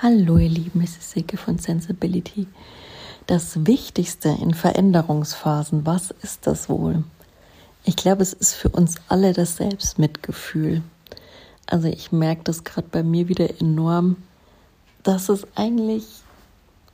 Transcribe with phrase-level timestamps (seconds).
[0.00, 2.46] Hallo ihr Lieben, es ist Silke von Sensibility.
[3.26, 7.02] Das Wichtigste in Veränderungsphasen, was ist das wohl?
[7.82, 10.82] Ich glaube, es ist für uns alle das Selbstmitgefühl.
[11.66, 14.18] Also ich merke das gerade bei mir wieder enorm,
[15.02, 16.04] dass es eigentlich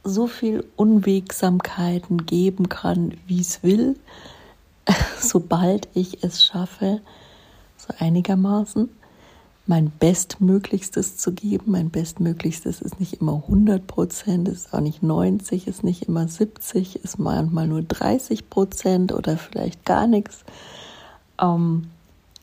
[0.02, 3.96] so viel Unwegsamkeiten geben kann, wie es will,
[5.21, 7.02] sobald ich es schaffe,
[7.77, 8.89] so einigermaßen
[9.66, 11.70] mein Bestmöglichstes zu geben.
[11.72, 17.02] Mein Bestmöglichstes ist nicht immer 100 Prozent, ist auch nicht 90, ist nicht immer 70,
[17.02, 20.44] ist manchmal nur 30 Prozent oder vielleicht gar nichts.
[21.40, 21.89] Ähm,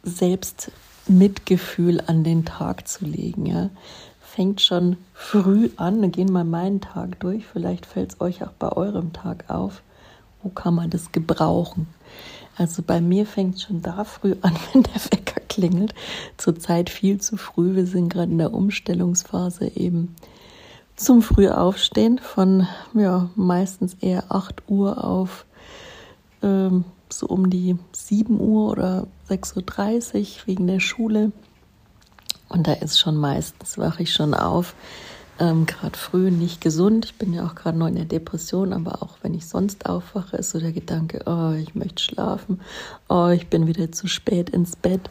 [0.03, 0.71] selbst
[1.07, 3.69] Mitgefühl an den Tag zu legen, ja.
[4.19, 8.71] Fängt schon früh an, gehen wir meinen Tag durch, vielleicht fällt es euch auch bei
[8.71, 9.81] eurem Tag auf.
[10.41, 11.87] Wo kann man das gebrauchen?
[12.57, 15.93] Also bei mir fängt schon da früh an, wenn der Wecker klingelt.
[16.37, 17.75] Zurzeit viel zu früh.
[17.75, 20.15] Wir sind gerade in der Umstellungsphase eben
[20.95, 25.45] zum Frühaufstehen von ja, meistens eher 8 Uhr auf
[26.43, 31.31] ähm, so um die 7 Uhr oder 6.30 Uhr wegen der Schule.
[32.49, 34.75] Und da ist schon meistens, wache ich schon auf,
[35.41, 37.05] ähm, gerade früh nicht gesund.
[37.05, 40.37] Ich bin ja auch gerade noch in der Depression, aber auch wenn ich sonst aufwache,
[40.37, 42.61] ist so der Gedanke, oh, ich möchte schlafen,
[43.09, 45.09] oh, ich bin wieder zu spät ins Bett.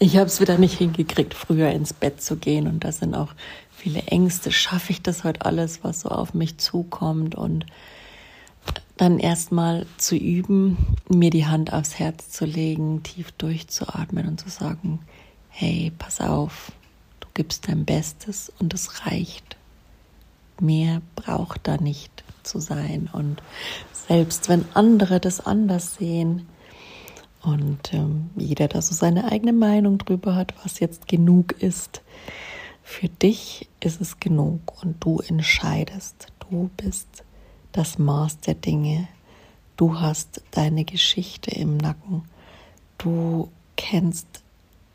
[0.00, 3.32] Ich habe es wieder nicht hingekriegt, früher ins Bett zu gehen und da sind auch
[3.70, 4.50] viele Ängste.
[4.50, 7.64] Schaffe ich das heute alles, was so auf mich zukommt und
[8.96, 14.50] dann erstmal zu üben, mir die Hand aufs Herz zu legen, tief durchzuatmen und zu
[14.50, 14.98] sagen,
[15.48, 16.72] hey, pass auf,
[17.20, 19.59] du gibst dein Bestes und es reicht
[20.60, 23.08] mehr braucht da nicht zu sein.
[23.12, 23.42] Und
[24.08, 26.46] selbst wenn andere das anders sehen
[27.42, 32.02] und ähm, jeder da so seine eigene Meinung drüber hat, was jetzt genug ist,
[32.82, 36.26] für dich ist es genug und du entscheidest.
[36.50, 37.24] Du bist
[37.72, 39.06] das Maß der Dinge.
[39.76, 42.24] Du hast deine Geschichte im Nacken.
[42.98, 44.26] Du kennst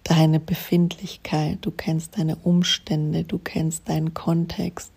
[0.04, 4.92] deine Befindlichkeit, du kennst deine Umstände, du kennst deinen Kontext.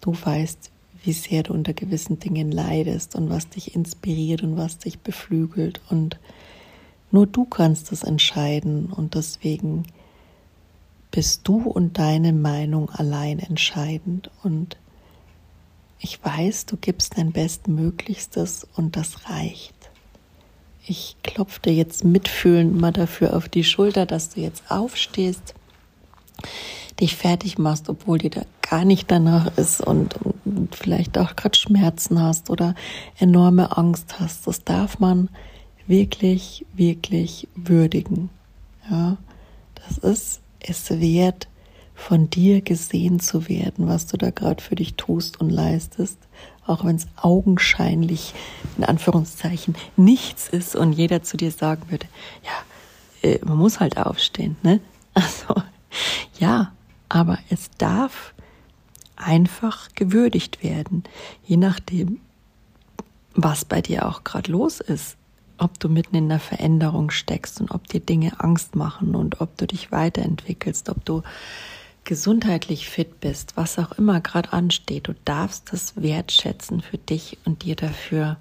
[0.00, 0.70] Du weißt,
[1.02, 5.80] wie sehr du unter gewissen Dingen leidest und was dich inspiriert und was dich beflügelt.
[5.88, 6.18] Und
[7.10, 9.84] nur du kannst das entscheiden und deswegen
[11.10, 14.30] bist du und deine Meinung allein entscheidend.
[14.42, 14.76] Und
[16.00, 19.74] ich weiß, du gibst dein Bestmöglichstes und das reicht.
[20.86, 25.54] Ich klopfe dir jetzt mitfühlend mal dafür auf die Schulter, dass du jetzt aufstehst,
[27.00, 31.56] dich fertig machst, obwohl dir da gar nicht danach ist und, und vielleicht auch gerade
[31.56, 32.74] Schmerzen hast oder
[33.18, 34.46] enorme Angst hast.
[34.46, 35.28] Das darf man
[35.86, 38.30] wirklich, wirklich würdigen.
[38.90, 39.16] Ja,
[39.74, 41.48] das ist es wert,
[41.94, 46.18] von dir gesehen zu werden, was du da gerade für dich tust und leistest,
[46.66, 48.34] auch wenn es augenscheinlich
[48.76, 52.06] in Anführungszeichen nichts ist und jeder zu dir sagen würde,
[52.44, 54.80] ja, äh, man muss halt aufstehen, ne?
[55.14, 55.62] Also
[56.38, 56.72] ja,
[57.08, 58.34] aber es darf
[59.16, 61.04] einfach gewürdigt werden,
[61.44, 62.20] je nachdem,
[63.34, 65.16] was bei dir auch gerade los ist.
[65.58, 69.56] Ob du mitten in der Veränderung steckst und ob dir Dinge Angst machen und ob
[69.56, 71.22] du dich weiterentwickelst, ob du
[72.04, 75.08] gesundheitlich fit bist, was auch immer gerade ansteht.
[75.08, 78.36] Du darfst das wertschätzen für dich und dir dafür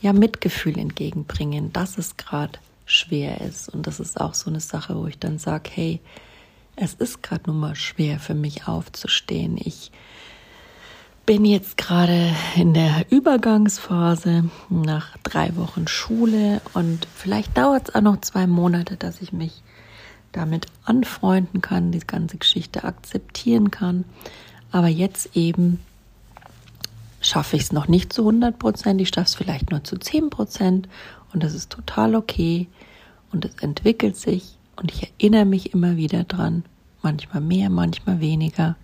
[0.00, 3.68] ja Mitgefühl entgegenbringen, dass es gerade schwer ist.
[3.68, 6.00] Und das ist auch so eine Sache, wo ich dann sage, hey,
[6.80, 9.58] es ist gerade nun mal schwer für mich aufzustehen.
[9.58, 9.90] Ich
[11.26, 18.00] bin jetzt gerade in der Übergangsphase nach drei Wochen Schule und vielleicht dauert es auch
[18.00, 19.62] noch zwei Monate, dass ich mich
[20.32, 24.04] damit anfreunden kann, die ganze Geschichte akzeptieren kann.
[24.70, 25.80] Aber jetzt eben
[27.20, 30.30] schaffe ich es noch nicht zu 100 Prozent, ich schaffe es vielleicht nur zu 10
[30.30, 30.88] Prozent
[31.34, 32.68] und das ist total okay
[33.32, 36.64] und es entwickelt sich und ich erinnere mich immer wieder dran,
[37.02, 38.76] manchmal mehr, manchmal weniger.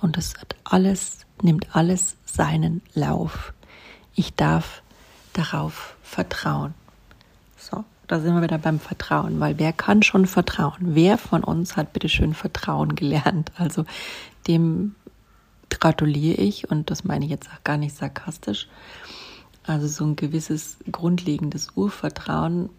[0.00, 3.52] Und es hat alles, nimmt alles seinen Lauf.
[4.14, 4.82] Ich darf
[5.32, 6.74] darauf vertrauen.
[7.56, 10.78] So, da sind wir wieder beim Vertrauen, weil wer kann schon vertrauen?
[10.80, 13.50] Wer von uns hat bitte schön Vertrauen gelernt?
[13.56, 13.84] Also
[14.46, 14.94] dem
[15.68, 18.68] gratuliere ich und das meine ich jetzt auch gar nicht sarkastisch.
[19.64, 22.70] Also so ein gewisses grundlegendes Urvertrauen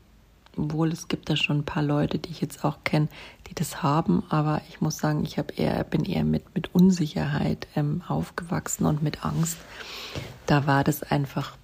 [0.60, 3.08] wohl, es gibt da schon ein paar Leute, die ich jetzt auch kenne,
[3.48, 7.68] die das haben, aber ich muss sagen, ich habe eher, bin eher mit, mit Unsicherheit
[7.76, 9.58] ähm, aufgewachsen und mit Angst.
[10.46, 11.58] Da war das einfach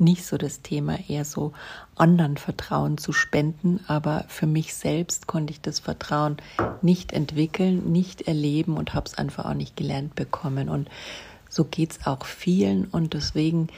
[0.00, 1.52] nicht so das Thema, eher so
[1.94, 3.80] anderen Vertrauen zu spenden.
[3.86, 6.38] Aber für mich selbst konnte ich das Vertrauen
[6.82, 10.68] nicht entwickeln, nicht erleben und habe es einfach auch nicht gelernt bekommen.
[10.68, 10.88] Und
[11.48, 12.86] so geht es auch vielen.
[12.86, 13.68] Und deswegen,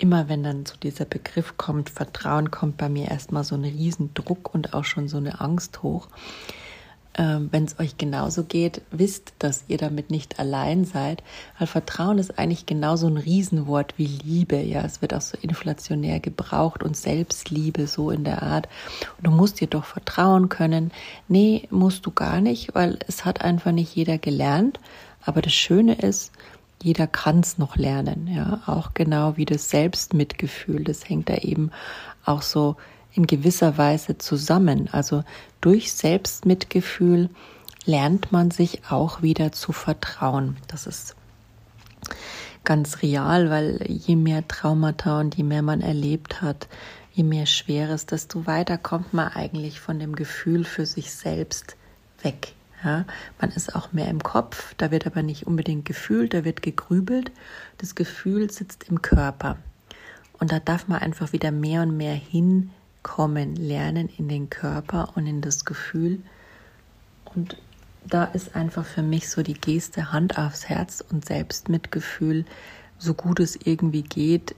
[0.00, 4.54] immer wenn dann so dieser Begriff kommt, Vertrauen, kommt bei mir erstmal so ein Riesendruck
[4.54, 6.08] und auch schon so eine Angst hoch.
[7.14, 11.22] Ähm, wenn es euch genauso geht, wisst, dass ihr damit nicht allein seid.
[11.58, 14.60] Weil Vertrauen ist eigentlich genauso ein Riesenwort wie Liebe.
[14.62, 18.68] Ja, es wird auch so inflationär gebraucht und Selbstliebe so in der Art.
[19.18, 20.92] Und du musst dir doch vertrauen können.
[21.26, 24.78] Nee, musst du gar nicht, weil es hat einfach nicht jeder gelernt.
[25.22, 26.32] Aber das Schöne ist,
[26.82, 28.26] jeder kann es noch lernen.
[28.26, 30.84] Ja, auch genau wie das Selbstmitgefühl.
[30.84, 31.70] Das hängt da eben
[32.24, 32.76] auch so
[33.12, 34.88] in gewisser Weise zusammen.
[34.92, 35.24] Also
[35.60, 37.28] durch Selbstmitgefühl
[37.84, 40.56] lernt man sich auch wieder zu vertrauen.
[40.68, 41.16] Das ist
[42.64, 46.68] ganz real, weil je mehr Traumata und je mehr man erlebt hat,
[47.12, 51.76] je mehr Schweres, desto weiter kommt man eigentlich von dem Gefühl für sich selbst
[52.22, 52.54] weg.
[52.82, 53.04] Ja,
[53.40, 57.30] man ist auch mehr im Kopf, da wird aber nicht unbedingt gefühlt, da wird gegrübelt.
[57.78, 59.58] Das Gefühl sitzt im Körper.
[60.38, 62.70] Und da darf man einfach wieder mehr und mehr hin
[63.02, 66.20] kommen, lernen in den Körper und in das Gefühl.
[67.34, 67.56] Und
[68.06, 72.44] da ist einfach für mich so die Geste Hand aufs Herz und Selbstmitgefühl,
[72.98, 74.54] so gut es irgendwie geht,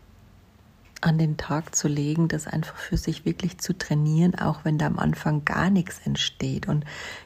[1.03, 4.87] an den Tag zu legen, das einfach für sich wirklich zu trainieren, auch wenn da
[4.87, 6.85] am Anfang gar nichts entsteht und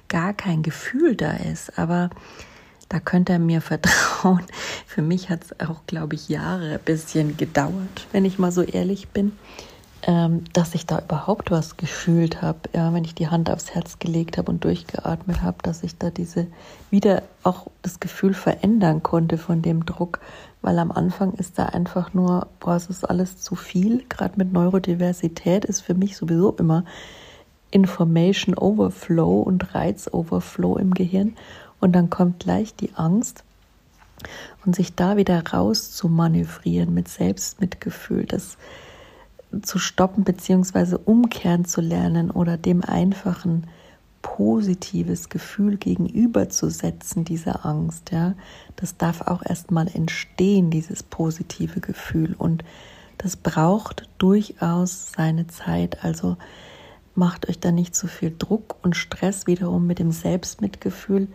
[0.08, 1.78] gar kein Gefühl da ist.
[1.78, 2.10] Aber
[2.88, 4.44] da könnt ihr mir vertrauen.
[4.86, 8.62] Für mich hat es auch, glaube ich, Jahre ein bisschen gedauert, wenn ich mal so
[8.62, 9.32] ehrlich bin
[10.02, 13.98] ähm, dass ich da überhaupt was gefühlt habe, ja, wenn ich die Hand aufs Herz
[13.98, 16.46] gelegt habe und durchgeatmet habe, dass ich da diese
[16.90, 20.20] wieder auch das Gefühl verändern konnte von dem Druck,
[20.62, 24.04] weil am Anfang ist da einfach nur, boah, es ist alles zu viel.
[24.08, 26.84] Gerade mit Neurodiversität ist für mich sowieso immer
[27.70, 31.36] Information Overflow und Reiz Overflow im Gehirn.
[31.80, 33.44] Und dann kommt gleich die Angst.
[34.64, 38.56] Und sich da wieder raus zu manövrieren mit Selbstmitgefühl, das
[39.62, 40.96] zu stoppen bzw.
[41.04, 43.66] umkehren zu lernen oder dem einfachen
[44.22, 48.34] positives Gefühl gegenüberzusetzen, dieser Angst, ja,
[48.74, 52.34] das darf auch erstmal entstehen, dieses positive Gefühl.
[52.36, 52.64] Und
[53.18, 56.04] das braucht durchaus seine Zeit.
[56.04, 56.36] Also
[57.14, 61.28] macht euch da nicht zu so viel Druck und Stress wiederum mit dem Selbstmitgefühl.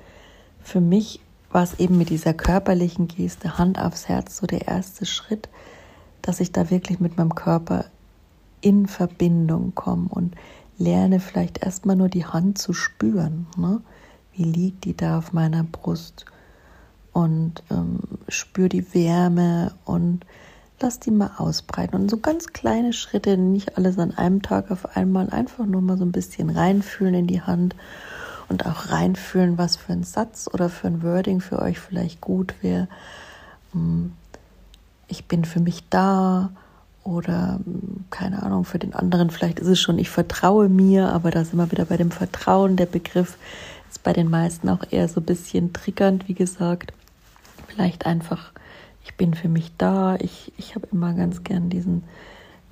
[0.62, 5.06] Für mich war es eben mit dieser körperlichen Geste, Hand aufs Herz, so der erste
[5.06, 5.50] Schritt,
[6.22, 7.86] dass ich da wirklich mit meinem Körper
[8.62, 10.36] in Verbindung komme und
[10.78, 13.48] lerne vielleicht erstmal nur die Hand zu spüren.
[13.58, 13.82] Ne?
[14.34, 16.26] Wie liegt die da auf meiner Brust?
[17.14, 18.00] Und ähm,
[18.30, 20.26] spür die Wärme und
[20.80, 21.96] lass die mal ausbreiten.
[21.96, 25.98] Und so ganz kleine Schritte, nicht alles an einem Tag auf einmal, einfach nur mal
[25.98, 27.76] so ein bisschen reinfühlen in die Hand
[28.50, 32.56] und auch reinfühlen, was für ein Satz oder für ein Wording für euch vielleicht gut
[32.62, 32.88] wäre.
[33.74, 34.14] Hm,
[35.08, 36.52] ich bin für mich da
[37.04, 37.60] oder
[38.10, 41.58] keine Ahnung, für den anderen vielleicht ist es schon, ich vertraue mir, aber da sind
[41.58, 42.76] wir wieder bei dem Vertrauen.
[42.76, 43.38] Der Begriff
[43.90, 46.94] ist bei den meisten auch eher so ein bisschen triggernd, wie gesagt.
[47.68, 48.52] Vielleicht einfach,
[49.04, 50.16] ich bin für mich da.
[50.18, 52.04] Ich, ich habe immer ganz gern diesen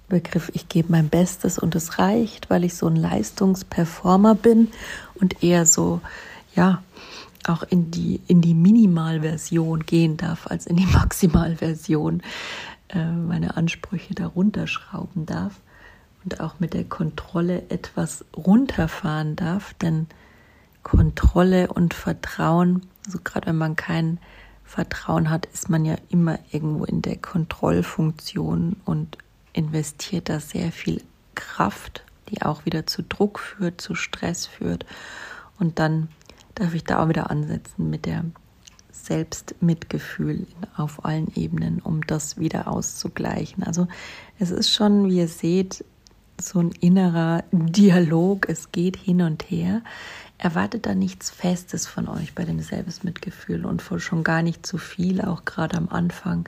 [0.09, 4.69] Begriff, ich gebe mein Bestes und es reicht, weil ich so ein Leistungsperformer bin
[5.19, 6.01] und eher so,
[6.55, 6.81] ja,
[7.47, 12.21] auch in die, in die Minimalversion gehen darf, als in die Maximalversion.
[12.89, 15.61] Äh, meine Ansprüche darunter schrauben darf
[16.23, 20.07] und auch mit der Kontrolle etwas runterfahren darf, denn
[20.81, 24.19] Kontrolle und Vertrauen, also gerade wenn man kein
[24.63, 29.17] Vertrauen hat, ist man ja immer irgendwo in der Kontrollfunktion und
[29.53, 31.03] investiert da sehr viel
[31.35, 34.85] Kraft, die auch wieder zu Druck führt, zu Stress führt.
[35.59, 36.09] Und dann
[36.55, 38.25] darf ich da auch wieder ansetzen mit der
[39.05, 43.63] Selbstmitgefühl auf allen Ebenen, um das wieder auszugleichen.
[43.63, 43.87] Also
[44.39, 45.83] es ist schon, wie ihr seht,
[46.39, 48.47] so ein innerer Dialog.
[48.49, 49.81] Es geht hin und her.
[50.37, 55.21] Erwartet da nichts Festes von euch bei dem Selbstmitgefühl und schon gar nicht zu viel,
[55.21, 56.47] auch gerade am Anfang,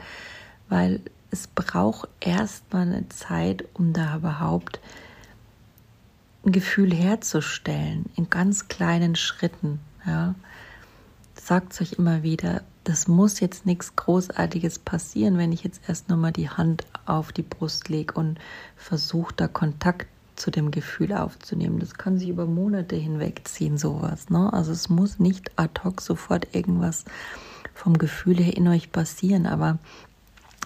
[0.69, 4.79] weil es braucht erstmal eine Zeit, um da überhaupt
[6.45, 9.79] ein Gefühl herzustellen, in ganz kleinen Schritten.
[10.05, 10.35] Ja
[11.43, 16.17] sagt euch immer wieder, das muss jetzt nichts Großartiges passieren, wenn ich jetzt erst nur
[16.17, 18.39] mal die Hand auf die Brust lege und
[18.75, 21.79] versuche, da Kontakt zu dem Gefühl aufzunehmen.
[21.79, 24.29] Das kann sich über Monate hinwegziehen, sowas.
[24.29, 24.51] Ne?
[24.53, 27.05] Also es muss nicht ad hoc sofort irgendwas
[27.73, 29.79] vom Gefühl her in euch passieren, aber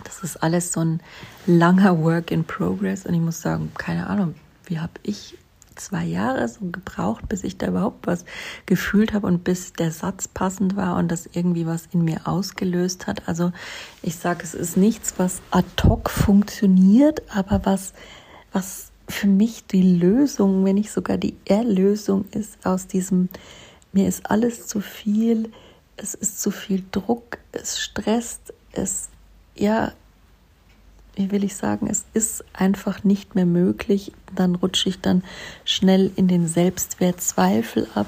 [0.03, 0.99] Das ist alles so ein
[1.47, 5.37] langer Work in Progress und ich muss sagen, keine Ahnung, wie habe ich
[5.75, 8.25] zwei Jahre so gebraucht, bis ich da überhaupt was
[8.65, 13.07] gefühlt habe und bis der Satz passend war und das irgendwie was in mir ausgelöst
[13.07, 13.27] hat.
[13.27, 13.51] Also
[14.01, 17.93] ich sage, es ist nichts, was ad hoc funktioniert, aber was,
[18.51, 23.29] was für mich die Lösung, wenn nicht sogar die Erlösung ist aus diesem,
[23.91, 25.51] mir ist alles zu viel,
[25.97, 29.09] es ist zu viel Druck, es stresst, es,
[29.55, 29.93] ja,
[31.15, 34.11] wie will ich sagen, es ist einfach nicht mehr möglich.
[34.35, 35.23] Dann rutsche ich dann
[35.63, 38.07] schnell in den Selbstwertzweifel ab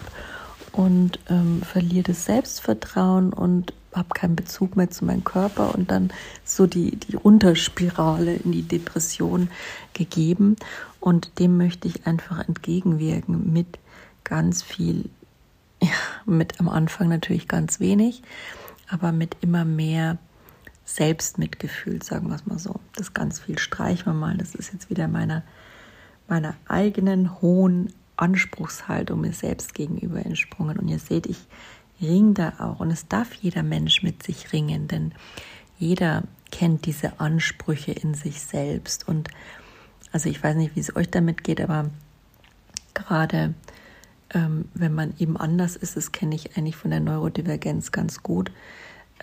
[0.71, 6.11] und ähm, verliere das Selbstvertrauen und habe keinen Bezug mehr zu meinem Körper und dann
[6.45, 9.49] so die, die Runterspirale in die Depression
[9.93, 10.55] gegeben.
[10.99, 13.79] Und dem möchte ich einfach entgegenwirken mit
[14.23, 15.09] ganz viel,
[15.81, 15.89] ja,
[16.25, 18.21] mit am Anfang natürlich ganz wenig,
[18.89, 20.17] aber mit immer mehr
[20.87, 22.79] Selbstmitgefühl, sagen wir es mal so.
[22.95, 24.37] Das ganz viel streichen wir mal.
[24.37, 25.43] Das ist jetzt wieder meiner,
[26.29, 30.79] meiner eigenen hohen Anspruchshaltung mir selbst gegenüber entsprungen.
[30.79, 31.45] Und ihr seht, ich
[32.01, 32.79] ringe da auch.
[32.79, 35.13] Und es darf jeder Mensch mit sich ringen, denn
[35.77, 39.07] jeder kennt diese Ansprüche in sich selbst.
[39.09, 39.27] Und
[40.13, 41.89] also ich weiß nicht, wie es euch damit geht, aber
[42.93, 43.53] gerade
[44.33, 48.51] ähm, wenn man eben anders ist, das kenne ich eigentlich von der Neurodivergenz ganz gut,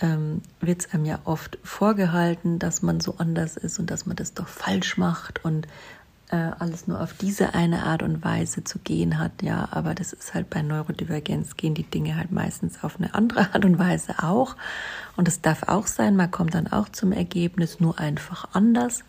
[0.00, 4.16] ähm, wird es einem ja oft vorgehalten, dass man so anders ist und dass man
[4.16, 5.66] das doch falsch macht und
[6.30, 9.42] äh, alles nur auf diese eine Art und Weise zu gehen hat.
[9.42, 13.40] Ja, aber das ist halt bei Neurodivergenz gehen die Dinge halt meistens auf eine andere
[13.54, 14.56] Art und Weise auch.
[15.16, 19.04] Und es darf auch sein, man kommt dann auch zum Ergebnis, nur einfach anders.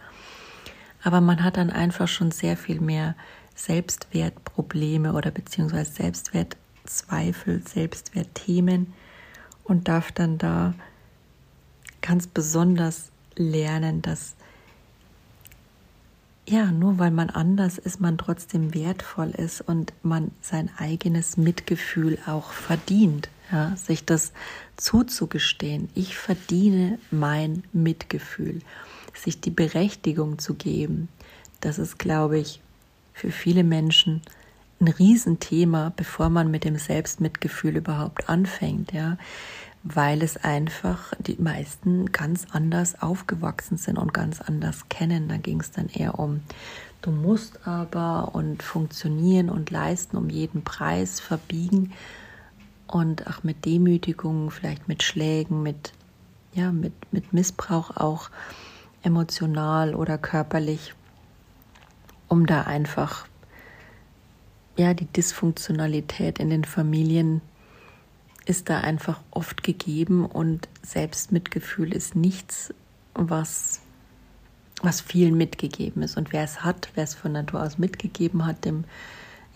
[1.04, 3.16] Aber man hat dann einfach schon sehr viel mehr
[3.56, 8.94] Selbstwertprobleme oder beziehungsweise Selbstwertzweifel, Selbstwertthemen
[9.66, 10.74] und darf dann da
[12.02, 14.36] ganz besonders lernen, dass
[16.48, 22.20] ja, nur weil man anders ist, man trotzdem wertvoll ist und man sein eigenes Mitgefühl
[22.28, 24.32] auch verdient, ja, sich das
[24.78, 25.90] zuzugestehen.
[25.96, 28.60] Ich verdiene mein Mitgefühl,
[29.16, 31.10] sich die Berechtigung zu geben.
[31.62, 32.62] Das ist, glaube ich,
[33.14, 34.22] für viele Menschen
[34.80, 39.18] ein Riesenthema, bevor man mit dem Selbstmitgefühl überhaupt anfängt, ja,
[39.84, 45.30] weil es einfach die meisten ganz anders aufgewachsen sind und ganz anders kennen.
[45.30, 46.42] Da ging es dann eher um,
[47.02, 51.94] du musst aber und funktionieren und leisten um jeden Preis, verbiegen
[52.88, 55.94] und auch mit Demütigung, vielleicht mit Schlägen, mit,
[56.54, 58.30] ja, mit, mit Missbrauch auch
[59.04, 60.94] emotional oder körperlich,
[62.28, 63.28] um da einfach
[64.78, 67.42] ja, die Dysfunktionalität in den Familien
[68.46, 72.74] ist da einfach oft gegeben und Selbstmitgefühl ist nichts,
[73.14, 73.82] was,
[74.82, 76.18] was vielen mitgegeben ist.
[76.18, 78.84] Und wer es hat, wer es von Natur aus mitgegeben hat, dem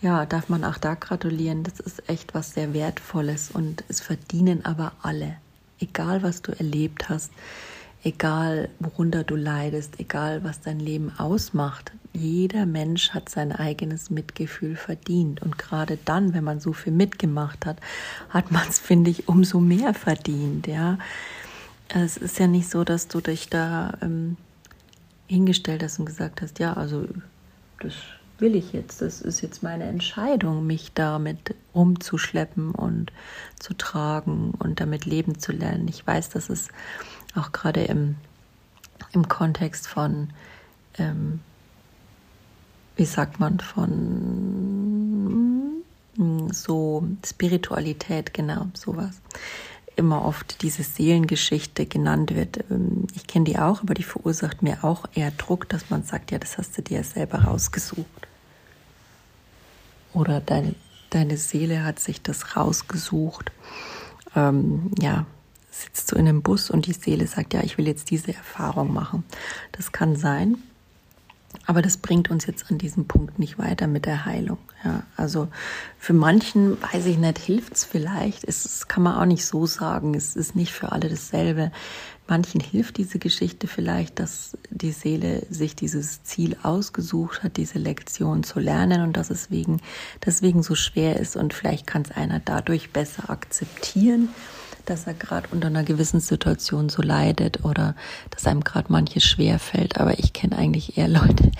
[0.02, 1.62] ja, darf man auch da gratulieren.
[1.62, 5.36] Das ist echt was sehr Wertvolles und es verdienen aber alle.
[5.78, 7.30] Egal was du erlebt hast,
[8.02, 14.76] egal worunter du leidest, egal was dein Leben ausmacht, jeder Mensch hat sein eigenes Mitgefühl
[14.76, 15.42] verdient.
[15.42, 17.78] Und gerade dann, wenn man so viel mitgemacht hat,
[18.30, 20.66] hat man es, finde ich, umso mehr verdient.
[20.66, 20.98] Ja,
[21.88, 24.36] es ist ja nicht so, dass du dich da ähm,
[25.26, 27.06] hingestellt hast und gesagt hast, ja, also
[27.80, 27.94] das
[28.38, 29.02] will ich jetzt.
[29.02, 33.12] Das ist jetzt meine Entscheidung, mich damit rumzuschleppen und
[33.58, 35.86] zu tragen und damit leben zu lernen.
[35.88, 36.68] Ich weiß, dass es
[37.36, 38.16] auch gerade im,
[39.12, 40.30] im Kontext von
[40.98, 41.40] ähm,
[43.00, 43.90] wie sagt man, von
[46.16, 49.22] hm, so Spiritualität, genau, sowas.
[49.96, 52.62] Immer oft diese Seelengeschichte genannt wird.
[52.70, 56.30] Ähm, ich kenne die auch, aber die verursacht mir auch eher Druck, dass man sagt,
[56.30, 58.28] ja, das hast du dir selber rausgesucht.
[60.12, 60.74] Oder deine,
[61.08, 63.50] deine Seele hat sich das rausgesucht.
[64.36, 65.24] Ähm, ja,
[65.82, 68.92] sitzt du in einem Bus und die Seele sagt, ja, ich will jetzt diese Erfahrung
[68.92, 69.24] machen.
[69.72, 70.58] Das kann sein.
[71.66, 74.58] Aber das bringt uns jetzt an diesem Punkt nicht weiter mit der Heilung.
[74.84, 75.48] Ja, also
[75.98, 78.44] für manchen, weiß ich nicht, hilft es vielleicht.
[78.44, 80.14] Es kann man auch nicht so sagen.
[80.14, 81.72] Es ist nicht für alle dasselbe.
[82.28, 88.44] Manchen hilft diese Geschichte vielleicht, dass die Seele sich dieses Ziel ausgesucht hat, diese Lektion
[88.44, 89.80] zu lernen und dass es wegen,
[90.24, 91.36] deswegen so schwer ist.
[91.36, 94.28] Und vielleicht kann es einer dadurch besser akzeptieren
[94.86, 97.94] dass er gerade unter einer gewissen Situation so leidet oder
[98.30, 99.98] dass einem gerade manches schwer fällt.
[100.00, 101.50] Aber ich kenne eigentlich eher Leute,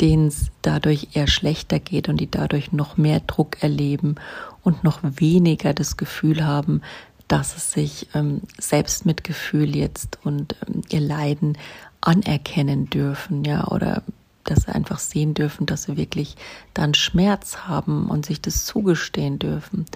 [0.00, 4.16] denen es dadurch eher schlechter geht und die dadurch noch mehr Druck erleben
[4.62, 6.82] und noch weniger das Gefühl haben,
[7.28, 11.58] dass es sich ähm, Selbstmitgefühl jetzt und ähm, ihr Leiden
[12.00, 14.02] anerkennen dürfen, ja, oder
[14.44, 16.36] dass sie einfach sehen dürfen, dass sie wirklich
[16.72, 19.86] dann Schmerz haben und sich das zugestehen dürfen.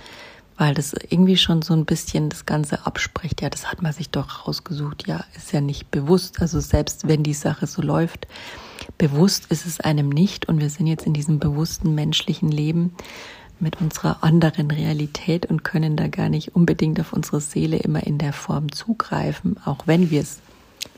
[0.61, 3.40] Weil das irgendwie schon so ein bisschen das Ganze abspricht.
[3.40, 5.07] Ja, das hat man sich doch rausgesucht.
[5.07, 6.43] Ja, ist ja nicht bewusst.
[6.43, 8.26] Also selbst wenn die Sache so läuft,
[8.99, 10.50] bewusst ist es einem nicht.
[10.50, 12.95] Und wir sind jetzt in diesem bewussten menschlichen Leben
[13.59, 18.19] mit unserer anderen Realität und können da gar nicht unbedingt auf unsere Seele immer in
[18.19, 20.40] der Form zugreifen, auch wenn wir es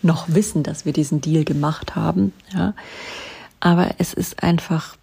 [0.03, 2.33] noch wissen, dass wir diesen Deal gemacht haben.
[2.53, 2.75] Ja.
[3.61, 4.97] Aber es ist einfach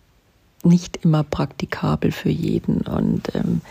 [0.64, 3.62] nicht immer praktikabel für jeden und ähm,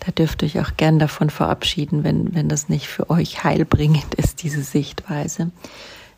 [0.00, 4.14] da dürft ihr euch auch gern davon verabschieden, wenn, wenn das nicht für euch heilbringend
[4.16, 5.50] ist, diese Sichtweise.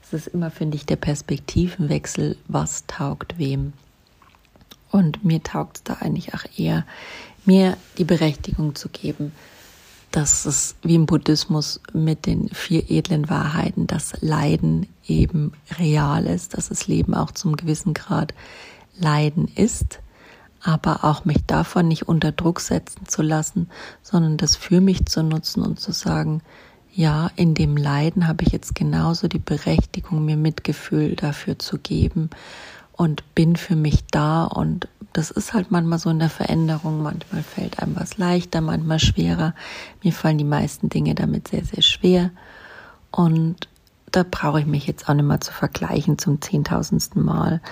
[0.03, 3.73] Es ist immer, finde ich, der Perspektivenwechsel, was taugt wem.
[4.91, 6.85] Und mir taugt es da eigentlich auch eher,
[7.45, 9.33] mir die Berechtigung zu geben,
[10.11, 16.57] dass es wie im Buddhismus mit den vier edlen Wahrheiten, das Leiden eben real ist,
[16.57, 18.33] dass das Leben auch zum gewissen Grad
[18.99, 19.99] Leiden ist,
[20.67, 23.71] aber auch mich davon nicht unter Druck setzen zu lassen,
[24.03, 26.43] sondern das für mich zu nutzen und zu sagen,
[26.93, 32.31] ja, in dem Leiden habe ich jetzt genauso die Berechtigung, mir Mitgefühl dafür zu geben
[32.93, 37.03] und bin für mich da und das ist halt manchmal so in der Veränderung.
[37.03, 39.55] Manchmal fällt einem was leichter, manchmal schwerer.
[40.03, 42.31] Mir fallen die meisten Dinge damit sehr, sehr schwer.
[43.13, 43.67] Und
[44.13, 47.63] da brauche ich mich jetzt auch nicht mehr zu vergleichen zum zehntausendsten Mal.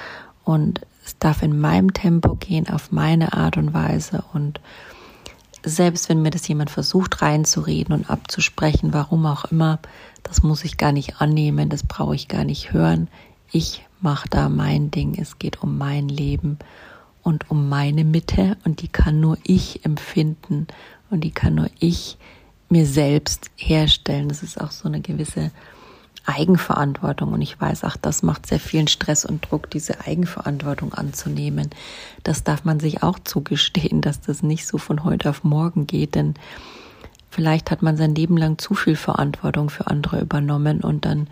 [0.43, 4.25] Und es darf in meinem Tempo gehen, auf meine Art und Weise.
[4.33, 4.61] Und
[5.63, 9.79] selbst wenn mir das jemand versucht reinzureden und abzusprechen, warum auch immer,
[10.23, 13.09] das muss ich gar nicht annehmen, das brauche ich gar nicht hören.
[13.53, 16.59] Ich mache da mein Ding, es geht um mein Leben
[17.23, 20.67] und um meine Mitte und die kann nur ich empfinden
[21.11, 22.19] und die kann nur ich
[22.69, 24.29] mir selbst herstellen.
[24.29, 25.51] Das ist auch so eine gewisse
[26.27, 31.71] Eigenverantwortung und ich weiß, auch das macht sehr vielen Stress und Druck, diese Eigenverantwortung anzunehmen.
[32.23, 36.15] Das darf man sich auch zugestehen, dass das nicht so von heute auf morgen geht,
[36.15, 36.35] denn
[37.31, 41.29] vielleicht hat man sein Leben lang zu viel Verantwortung für andere übernommen und dann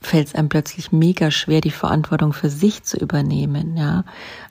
[0.00, 4.04] fällt es einem plötzlich mega schwer, die Verantwortung für sich zu übernehmen, ja.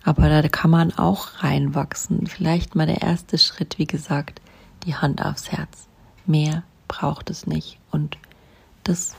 [0.03, 2.27] Aber da kann man auch reinwachsen.
[2.27, 4.41] Vielleicht mal der erste Schritt, wie gesagt,
[4.85, 5.87] die Hand aufs Herz.
[6.25, 7.79] Mehr braucht es nicht.
[7.91, 8.17] Und
[8.83, 9.15] das,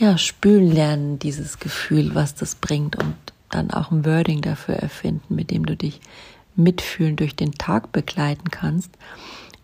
[0.00, 3.14] ja, spülen lernen, dieses Gefühl, was das bringt und
[3.50, 6.00] dann auch ein Wording dafür erfinden, mit dem du dich
[6.56, 8.90] mitfühlen durch den Tag begleiten kannst.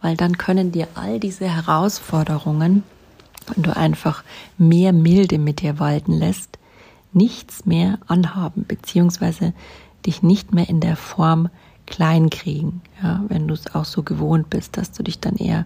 [0.03, 2.83] Weil dann können dir all diese Herausforderungen,
[3.49, 4.25] wenn du einfach
[4.59, 6.59] mehr Milde mit dir walten lässt,
[7.15, 9.55] nichts mehr anhaben, beziehungsweise
[10.05, 11.49] dich nicht mehr in der Form
[11.87, 12.83] klein kriegen.
[13.03, 15.65] Ja, wenn du es auch so gewohnt bist, dass du dich dann eher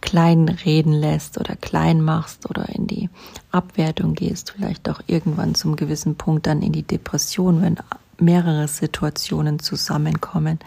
[0.00, 3.08] klein reden lässt oder klein machst oder in die
[3.50, 7.76] Abwertung gehst, vielleicht auch irgendwann zum gewissen Punkt dann in die Depression, wenn
[8.18, 10.58] mehrere Situationen zusammenkommen.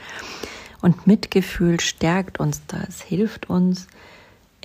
[0.82, 3.88] Und Mitgefühl stärkt uns da, es hilft uns,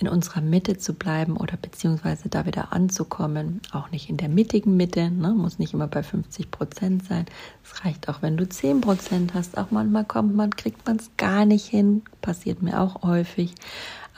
[0.00, 3.60] in unserer Mitte zu bleiben oder beziehungsweise da wieder anzukommen.
[3.72, 5.32] Auch nicht in der mittigen Mitte, ne?
[5.32, 7.26] muss nicht immer bei 50 Prozent sein.
[7.64, 9.58] Es reicht auch, wenn du 10 Prozent hast.
[9.58, 12.02] Auch manchmal kommt man, kriegt man es gar nicht hin.
[12.20, 13.54] Passiert mir auch häufig.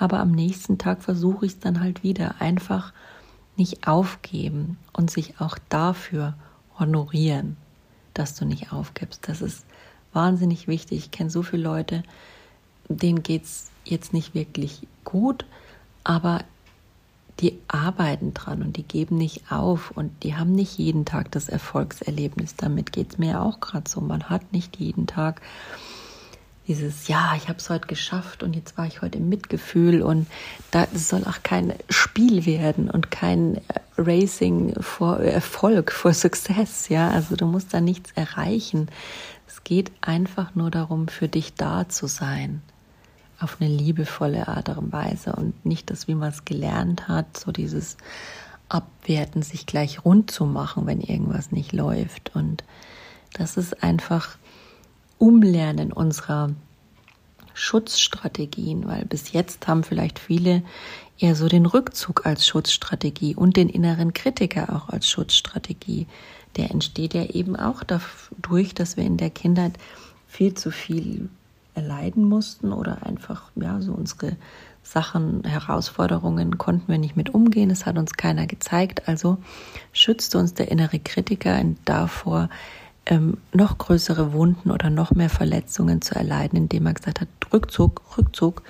[0.00, 2.40] Aber am nächsten Tag versuche ich es dann halt wieder.
[2.40, 2.94] Einfach
[3.56, 6.34] nicht aufgeben und sich auch dafür
[6.78, 7.58] honorieren,
[8.14, 9.28] dass du nicht aufgibst.
[9.28, 9.66] Das ist
[10.14, 10.98] wahnsinnig wichtig.
[10.98, 12.02] Ich kenne so viele Leute,
[12.88, 15.44] denen geht es jetzt nicht wirklich gut,
[16.02, 16.44] aber
[17.40, 21.50] die arbeiten dran und die geben nicht auf und die haben nicht jeden Tag das
[21.50, 22.56] Erfolgserlebnis.
[22.56, 24.00] Damit geht es mir auch gerade so.
[24.00, 25.42] Man hat nicht jeden Tag
[26.66, 30.26] dieses, ja, ich habe es heute geschafft und jetzt war ich heute im Mitgefühl und
[30.70, 33.60] da soll auch kein Spiel werden und kein äh,
[33.98, 37.10] Racing vor Erfolg, vor Success, ja.
[37.10, 38.88] Also du musst da nichts erreichen.
[39.48, 42.62] Es geht einfach nur darum, für dich da zu sein
[43.40, 47.52] auf eine liebevolle Art und Weise und nicht das, wie man es gelernt hat, so
[47.52, 47.96] dieses
[48.68, 52.34] Abwerten, sich gleich rund zu machen, wenn irgendwas nicht läuft.
[52.34, 52.62] Und
[53.32, 54.36] das ist einfach
[55.20, 56.50] Umlernen unserer
[57.52, 60.62] Schutzstrategien, weil bis jetzt haben vielleicht viele
[61.18, 66.06] eher so den Rückzug als Schutzstrategie und den inneren Kritiker auch als Schutzstrategie.
[66.56, 69.74] Der entsteht ja eben auch dadurch, dass wir in der Kindheit
[70.26, 71.28] viel zu viel
[71.74, 74.36] erleiden mussten oder einfach, ja, so unsere
[74.82, 77.70] Sachen, Herausforderungen konnten wir nicht mit umgehen.
[77.70, 79.06] Es hat uns keiner gezeigt.
[79.06, 79.36] Also
[79.92, 82.48] schützte uns der innere Kritiker davor,
[83.10, 88.02] ähm, noch größere Wunden oder noch mehr Verletzungen zu erleiden, indem er gesagt hat, Rückzug,
[88.16, 88.62] Rückzug,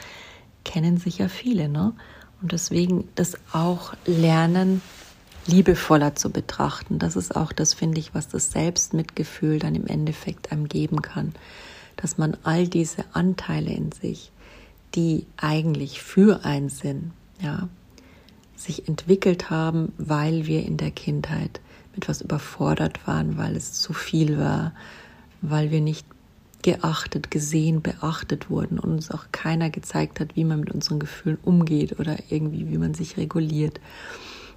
[0.65, 1.93] kennen sicher viele, ne?
[2.43, 4.81] Und deswegen das auch lernen,
[5.47, 6.99] liebevoller zu betrachten.
[6.99, 11.35] Das ist auch das, finde ich, was das Selbstmitgefühl dann im Endeffekt einem geben kann.
[11.97, 14.33] Dass man all diese Anteile in sich,
[14.95, 17.69] die eigentlich für einen sind, ja,
[18.57, 21.61] sich entwickelt haben, weil wir in der Kindheit
[21.95, 24.73] mit was überfordert waren, weil es zu viel war,
[25.43, 26.07] weil wir nicht
[26.63, 31.39] geachtet, gesehen, beachtet wurden und uns auch keiner gezeigt hat, wie man mit unseren Gefühlen
[31.43, 33.81] umgeht oder irgendwie, wie man sich reguliert.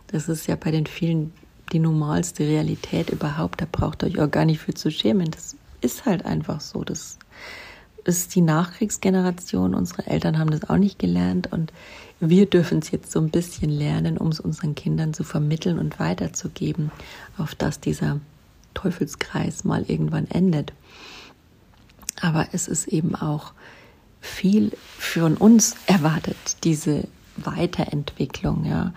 [0.08, 1.32] Das ist ja bei den vielen
[1.72, 3.62] die normalste Realität überhaupt.
[3.62, 5.32] Da braucht ihr euch auch gar nicht für zu schämen.
[5.32, 6.84] Das ist halt einfach so.
[6.84, 7.18] Das
[8.06, 9.74] ist die Nachkriegsgeneration.
[9.74, 11.72] Unsere Eltern haben das auch nicht gelernt und
[12.30, 16.00] wir dürfen es jetzt so ein bisschen lernen, um es unseren Kindern zu vermitteln und
[16.00, 16.92] weiterzugeben,
[17.38, 18.20] auf dass dieser
[18.74, 20.74] Teufelskreis mal irgendwann endet.
[22.22, 23.54] Aber es ist eben auch
[24.22, 27.08] viel von uns erwartet, diese
[27.38, 28.94] Weiterentwicklung, ja.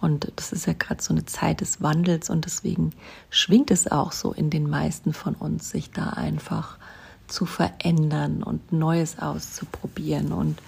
[0.00, 2.92] Und das ist ja gerade so eine Zeit des Wandels und deswegen
[3.28, 6.78] schwingt es auch so in den meisten von uns, sich da einfach
[7.26, 10.32] zu verändern und Neues auszuprobieren.
[10.32, 10.58] Und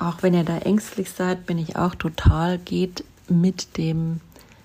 [0.00, 4.20] auch wenn ihr da ängstlich seid, bin ich auch total, geht mit dem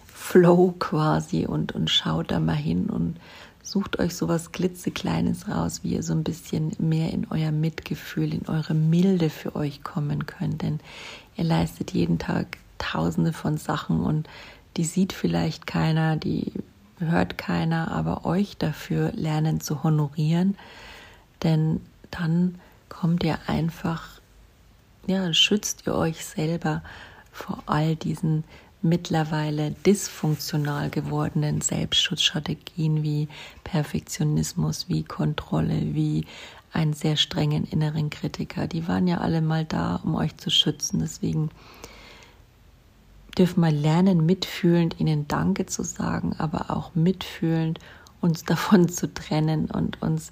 [0.08, 3.18] Flow quasi und, und schaut da mal hin und
[3.62, 8.34] sucht euch so was klitzekleines raus, wie ihr so ein bisschen mehr in euer Mitgefühl,
[8.34, 10.62] in eure Milde für euch kommen könnt.
[10.62, 10.80] Denn
[11.36, 14.28] ihr leistet jeden Tag tausende von Sachen und
[14.78, 16.52] die sieht vielleicht keiner, die
[17.00, 20.56] hört keiner, aber euch dafür lernen zu honorieren,
[21.44, 22.56] denn dann
[22.90, 24.15] kommt ihr einfach,
[25.08, 26.82] ja, schützt ihr euch selber
[27.32, 28.44] vor all diesen
[28.82, 33.28] mittlerweile dysfunktional gewordenen Selbstschutzstrategien wie
[33.64, 36.26] Perfektionismus, wie Kontrolle, wie
[36.72, 38.68] einen sehr strengen inneren Kritiker.
[38.68, 41.00] Die waren ja alle mal da, um euch zu schützen.
[41.00, 41.50] Deswegen
[43.38, 47.80] dürfen wir lernen, mitfühlend ihnen Danke zu sagen, aber auch mitfühlend
[48.22, 50.32] uns davon zu trennen und uns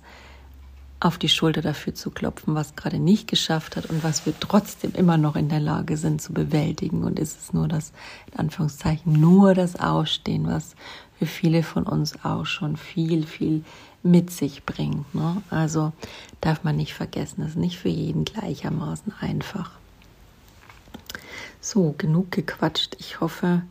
[1.03, 4.93] auf die Schulter dafür zu klopfen, was gerade nicht geschafft hat und was wir trotzdem
[4.93, 7.03] immer noch in der Lage sind zu bewältigen.
[7.03, 7.91] Und ist es nur das,
[8.31, 10.75] in Anführungszeichen, nur das Ausstehen, was
[11.19, 13.65] für viele von uns auch schon viel, viel
[14.01, 15.13] mit sich bringt.
[15.13, 15.41] Ne?
[15.49, 15.91] Also
[16.39, 19.71] darf man nicht vergessen, das ist nicht für jeden gleichermaßen einfach.
[21.59, 22.95] So, genug gequatscht.
[22.99, 23.61] Ich hoffe,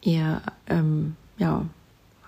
[0.00, 1.64] ihr ähm, ja,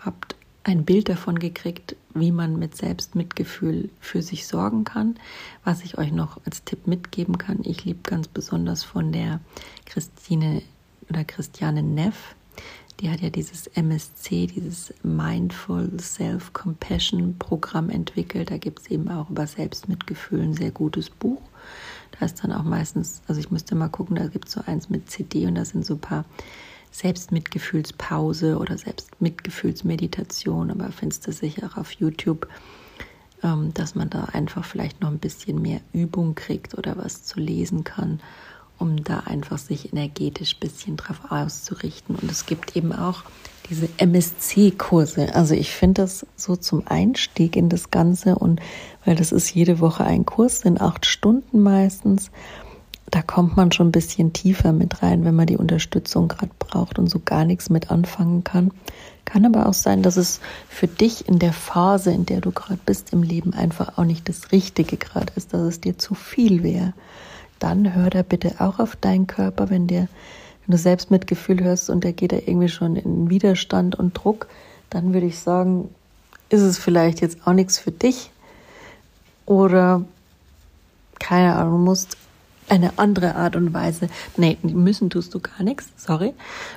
[0.05, 0.37] habt
[0.68, 5.16] ein Bild davon gekriegt, wie man mit Selbstmitgefühl für sich sorgen kann.
[5.64, 9.40] Was ich euch noch als Tipp mitgeben kann, ich liebe ganz besonders von der
[9.87, 10.61] Christine
[11.09, 12.35] oder Christiane Neff.
[13.00, 18.50] Die hat ja dieses MSC, dieses Mindful Self-Compassion Programm entwickelt.
[18.50, 21.40] Da gibt es eben auch über Selbstmitgefühl ein sehr gutes Buch.
[22.18, 24.90] Da ist dann auch meistens, also ich müsste mal gucken, da gibt es so eins
[24.90, 26.26] mit CD und da sind so ein paar
[26.90, 32.48] Selbstmitgefühlspause oder Selbstmitgefühlsmeditation, aber findest du sicher auf YouTube,
[33.42, 37.40] ähm, dass man da einfach vielleicht noch ein bisschen mehr Übung kriegt oder was zu
[37.40, 38.20] lesen kann,
[38.79, 42.16] um da einfach sich energetisch ein bisschen drauf auszurichten.
[42.16, 43.24] Und es gibt eben auch
[43.70, 45.35] diese MSC-Kurse.
[45.35, 48.61] Also ich finde das so zum Einstieg in das Ganze und
[49.05, 52.31] weil das ist jede Woche ein Kurs, sind acht Stunden meistens.
[53.11, 56.99] Da kommt man schon ein bisschen tiefer mit rein, wenn man die Unterstützung gerade braucht
[56.99, 58.71] und so gar nichts mit anfangen kann.
[59.25, 62.81] Kann aber auch sein, dass es für dich in der Phase, in der du gerade
[62.85, 66.62] bist im Leben, einfach auch nicht das Richtige gerade ist, dass es dir zu viel
[66.62, 66.92] wäre.
[67.59, 70.09] Dann hör da bitte auch auf deinen Körper, wenn dir
[70.68, 74.49] wenn du selbst Mitgefühl hörst und der geht da irgendwie schon in Widerstand und Druck,
[74.90, 75.88] dann würde ich sagen,
[76.51, 78.31] ist es vielleicht jetzt auch nichts für dich.
[79.47, 80.05] Oder
[81.18, 82.18] keine Ahnung, musst
[82.70, 84.09] eine andere Art und Weise.
[84.37, 86.35] Nee, müssen tust du gar nichts, sorry.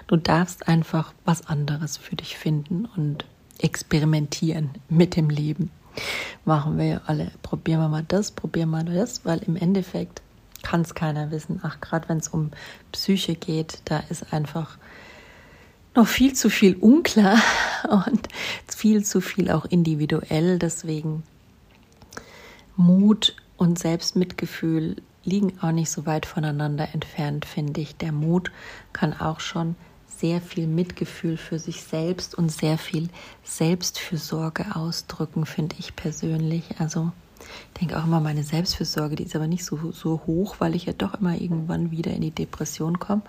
[0.07, 3.25] Du darfst einfach was anderes für dich finden und
[3.59, 5.71] experimentieren mit dem Leben.
[6.45, 7.31] Machen wir ja alle.
[7.41, 10.21] Probieren wir mal das, probieren wir mal das, weil im Endeffekt
[10.63, 11.59] kann es keiner wissen.
[11.63, 12.51] Ach, gerade wenn es um
[12.91, 14.77] Psyche geht, da ist einfach
[15.95, 17.37] noch viel zu viel unklar
[17.89, 18.27] und
[18.67, 20.59] viel zu viel auch individuell.
[20.59, 21.23] Deswegen
[22.75, 27.95] Mut und Selbstmitgefühl liegen auch nicht so weit voneinander entfernt, finde ich.
[27.95, 28.51] Der Mut
[28.93, 29.75] kann auch schon
[30.07, 33.09] sehr viel Mitgefühl für sich selbst und sehr viel
[33.43, 36.63] Selbstfürsorge ausdrücken, finde ich persönlich.
[36.79, 40.75] Also ich denke auch immer, meine Selbstfürsorge, die ist aber nicht so, so hoch, weil
[40.75, 43.23] ich ja doch immer irgendwann wieder in die Depression komme.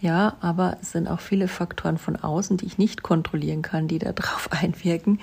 [0.00, 3.98] Ja, aber es sind auch viele Faktoren von außen, die ich nicht kontrollieren kann, die
[3.98, 5.18] darauf einwirken.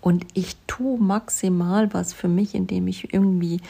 [0.00, 3.60] Und ich tue maximal was für mich, indem ich irgendwie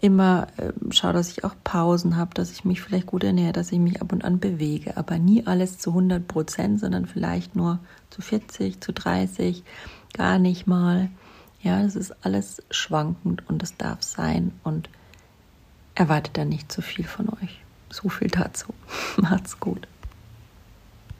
[0.00, 3.72] immer äh, schaue, dass ich auch Pausen habe, dass ich mich vielleicht gut ernähre, dass
[3.72, 7.78] ich mich ab und an bewege, aber nie alles zu 100 Prozent, sondern vielleicht nur
[8.10, 9.62] zu 40, zu 30,
[10.12, 11.08] gar nicht mal.
[11.62, 14.88] Ja, das ist alles schwankend und es darf sein und
[15.94, 17.60] erwartet dann nicht zu viel von euch.
[17.88, 18.74] So viel dazu.
[19.16, 19.88] Macht's gut.